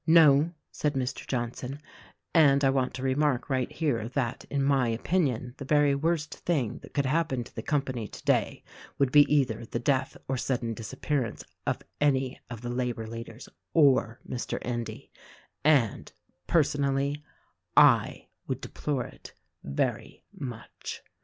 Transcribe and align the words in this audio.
"No," 0.07 0.51
said 0.71 0.95
Mr. 0.95 1.27
Johnson, 1.27 1.79
"and 2.33 2.63
I 2.63 2.71
want 2.71 2.95
to 2.95 3.03
remark 3.03 3.51
right 3.51 3.71
here 3.71 4.09
that, 4.09 4.45
in 4.49 4.63
my 4.63 4.87
opinion, 4.87 5.53
the 5.57 5.63
very 5.63 5.93
worst 5.93 6.33
thing 6.37 6.79
that 6.79 6.95
could 6.95 7.05
happen 7.05 7.43
to 7.43 7.53
the 7.55 7.61
company 7.61 8.07
today 8.07 8.63
would 8.97 9.11
be 9.11 9.31
either 9.31 9.63
the 9.63 9.77
death 9.77 10.17
or 10.27 10.37
sudden 10.37 10.73
disappearance 10.73 11.43
of 11.67 11.83
any 11.99 12.39
of 12.49 12.61
the 12.61 12.71
labor 12.71 13.05
leaders 13.05 13.47
or 13.75 14.19
Mr. 14.27 14.57
Endy 14.63 15.11
and, 15.63 16.11
personally, 16.47 17.23
I 17.77 18.29
would 18.47 18.61
deplore 18.61 19.05
it 19.05 19.33
very 19.63 20.23
much." 20.33 21.03